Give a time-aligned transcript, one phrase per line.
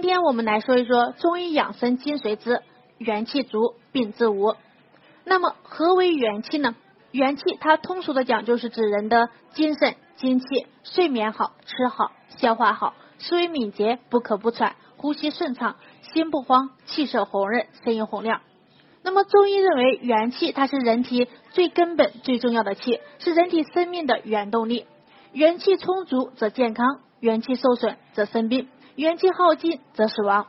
[0.00, 2.62] 今天我们来说一说中医养生精髓之
[2.96, 4.56] 元气足，病自无。
[5.24, 6.74] 那么何为元气呢？
[7.10, 10.46] 元气它通俗的讲就是指人的精神、精气、
[10.84, 15.76] 睡眠好、吃好、消化好、思维敏捷、不咳不喘、呼吸顺畅、
[16.14, 18.40] 心不慌、气色红润、声音洪亮。
[19.02, 24.86] 那么中医认为元气它是人体最根本、最重要的气，是人体生命的原动力。
[25.34, 26.86] 元气充足则健康，
[27.20, 30.46] 元气受损则生病，元气耗尽则死亡。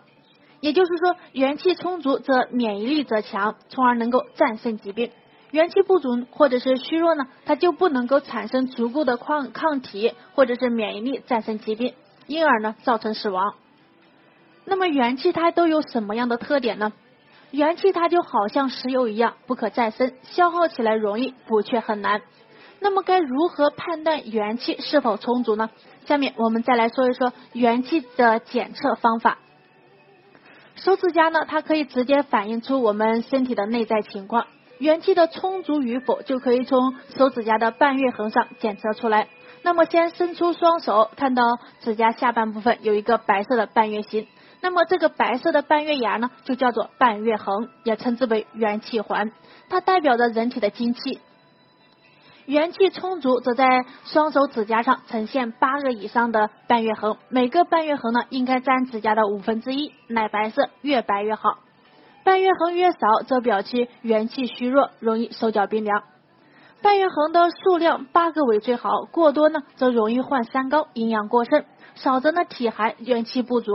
[0.59, 5.11] 也就是说，元气充足则免疫力则强，从而能够战胜疾病。
[5.49, 11.93] 元气不足或者是虚弱呢，它就不能够产生足够的抗抗体或者是免疫力战胜疾病，
[12.27, 13.55] 因而呢造成死亡。
[14.63, 16.94] 那么元气它都有什么样的特点呢？
[17.49, 22.21] 元气它就好像石油一样不可再生，消耗起来容易，补缺很难。
[22.84, 25.70] 那么该如何判断元气是否充足呢？
[26.05, 29.38] 下面我们再来说一说元气的检测方法。
[30.76, 34.47] 手指甲呢，它可以直接反映出我们身体的内在情况。
[34.80, 39.27] 元气的充足与否，就可以从手指甲的半月痕上检测出来。
[39.61, 41.44] 那么，先伸出双手，看到
[41.81, 44.25] 指甲下半部分有一个白色的半月形，
[44.59, 49.31] 那么这个白色的半月牙呢，就叫做半月痕，也称之为元气环，
[49.70, 51.20] 它代表着人体的精气。
[52.45, 61.59] 元气充足，则在双手指甲上呈现八个以上的半月痕，每个半月痕呢，应该占指甲的五分之一，奶白色，越白越好。
[62.23, 66.03] 半月痕越少，则表其元气虚弱，容易手脚冰凉。
[66.81, 71.64] 半月痕的数量八个为最好，过多呢则容易患三高，营养过剩；
[71.95, 73.72] 少则呢体寒，元气不足。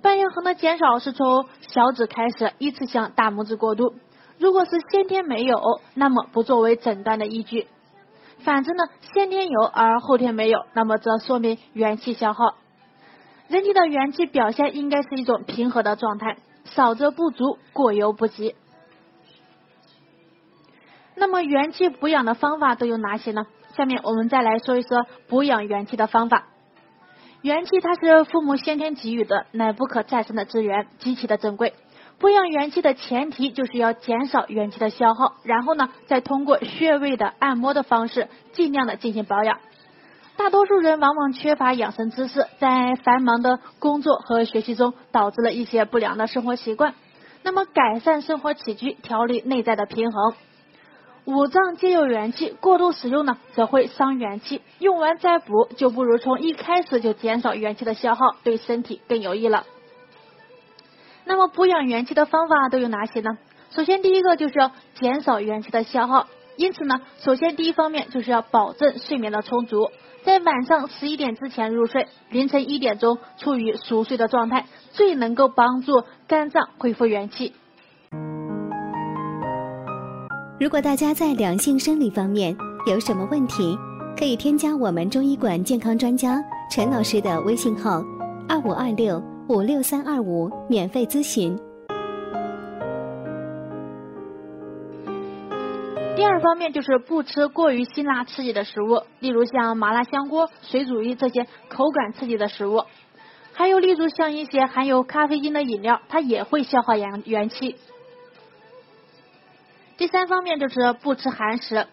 [0.00, 3.94] 半月痕的减少是从小指开始，依次向大拇指过渡。
[4.38, 5.60] 如果是先天没有，
[5.94, 7.66] 那么不作为诊断的依据；
[8.40, 12.54] 反之呢，先天有而后天没有，那么则说明元气消耗。
[13.48, 16.36] 人体的元气表现应该是一种平和的状态。
[16.64, 18.54] 少则不足，过犹不及。
[21.14, 23.46] 那么元气补养的方法都有哪些呢？
[23.74, 26.44] 下面我们再来说一说补养元气的方法。
[27.40, 31.72] 元气它是父母先天给予的，乃不可再生的资源，极其的珍贵。
[32.20, 39.58] 补养元气的前提就是要减少元气的消耗，然后呢，再通过穴位的按摩的方式，尽量的进行保养。
[40.36, 46.94] 大多数人往往缺乏养生知识，在繁忙的工作和学习中，导致了一些不良的生活习惯。
[47.44, 50.34] 那么，改善生活起居，调理内在的平衡。
[51.24, 54.60] 五脏皆有元气，过度使用呢，则会伤元气。
[54.80, 59.64] 用完再补，就不如从一开始就减少元气的消耗，对身体更有益了。
[61.28, 63.36] 那么，补养元气的方法都有哪些呢？
[63.70, 66.26] 首先，第一个就是要减少元气的消耗。
[66.56, 69.90] 因此呢，首先第一方面就是要保证睡眠的充足。
[70.24, 77.52] 在晚上十一点之前入睡，凌晨一点钟处于熟睡的状态，最能够帮助肝脏恢复元气。
[80.58, 82.56] 如果大家在两性生理方面
[82.86, 83.76] 有什么问题，
[84.18, 88.02] 可以添加我们中医馆健康专家陈老师的微信号：
[88.48, 91.58] 二五二六五六三二五，免费咨询。
[96.14, 102.84] 第二方面就是不吃过于辛辣刺激的食物，例如像麻辣香锅、水煮鱼这些口感刺激的食物，
[103.54, 107.76] 还有例如像一些含有咖啡因的饮料，它也会消耗元元气。
[109.96, 111.86] 第三方面就是不吃寒食，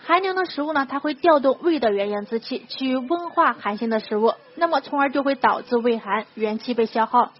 [0.00, 7.32] 寒凉的食物呢，它会调动胃的元阳之气去温化寒性的食物，那么从而就会导致胃寒，元气被消耗。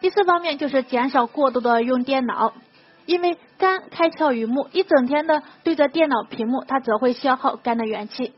[0.00, 2.52] 第四方面就是减少过度的用电脑。
[3.06, 8.34] 因为肝开窍于目，一整天的对着电脑屏幕，它则会消耗肝的元气。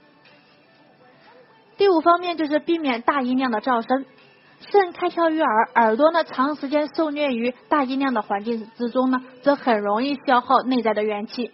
[1.77, 4.07] 第五方面就是避免大音量的噪声，
[4.71, 11.51] 肾开窍于耳，耳朵呢长时间受虐于大音量的环境之中呢，则很容易消耗内在的元气。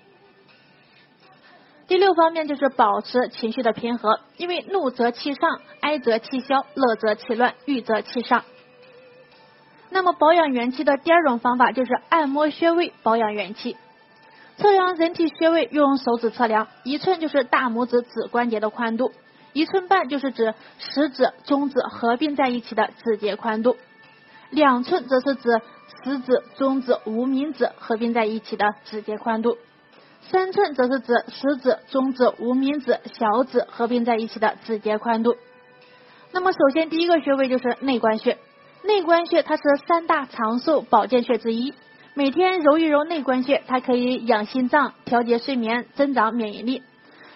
[1.88, 8.44] 第六方面就是保持情绪的平和，因为怒则气上，哀则气消，乐则气乱，郁则气上。
[9.90, 13.76] 那么保养元气的第二种方法就是按摩穴位保养元气。
[14.58, 19.12] 测量人体穴位用手指测量，一寸就是大拇指指关节的宽度，
[19.52, 23.76] 一寸半就是指食指、中指合并在一起的指节宽度，
[24.50, 25.60] 两寸则是指
[26.02, 29.56] 食指、中指、无名指合并在一起的指节宽度，
[30.30, 35.36] 三寸则是指食指、中指、无名指、小指合并在一起的指节宽度。
[36.32, 38.36] 那么首先第一个穴位就是内关穴。
[38.82, 41.74] 内关穴它是三大长寿保健穴之一，
[42.14, 46.82] 每天揉一揉内关穴，它可以养心脏、调节睡眠、增长免疫力。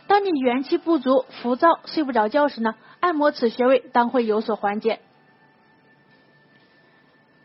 [0.07, 5.01] 当你元气不足、浮躁、睡不着觉时呢，按摩此穴位当会有所缓解。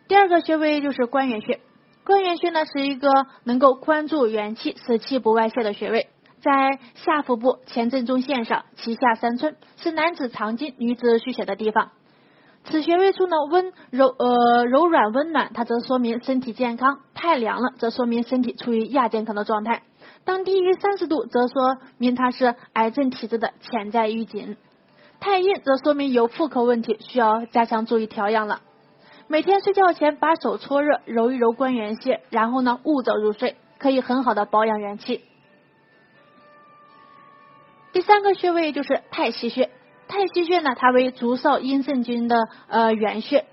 [0.08, 1.60] 第二个穴位就是关元穴，
[2.06, 3.10] 关元穴呢是一个
[3.46, 6.08] 能够关注元气、使气不外泄的穴位，
[6.40, 11.90] 在下腹部前正中线上，脐下三寸，是男子藏精、女子蓄血的地方。
[12.64, 19.82] 此穴位处呢温柔呃柔软温暖，它则说明身体健康；太凉了，则说明身体处于亚健康的状态。
[20.26, 24.58] 当低于三十度，则说明它是癌症体质的潜在预警；
[25.20, 28.62] 太硬，则说明有妇科问题，需要加强注意调养了。
[29.28, 35.24] 每天睡觉前把手搓热，揉一揉关元穴，然后呢捂着入睡，可以很好的保养元气。
[37.92, 39.72] 第三个穴位就是太溪穴。
[40.08, 43.46] 太溪穴呢，它为足少阴肾经的呃元穴，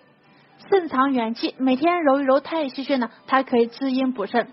[0.69, 1.55] 肾藏元气。
[1.57, 4.49] 每天揉一揉太溪穴呢，它可以滋阴补肾。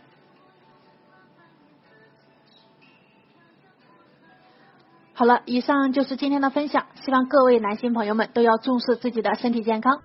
[5.14, 10.02] 好了，以上就是今天的分享，希望各位男性朋友们都要重视自己的身体健康。